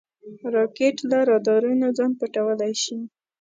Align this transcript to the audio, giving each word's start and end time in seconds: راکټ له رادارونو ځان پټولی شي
راکټ 0.55 0.95
له 1.09 1.17
رادارونو 1.29 1.85
ځان 1.97 2.11
پټولی 2.19 2.73
شي 2.83 2.97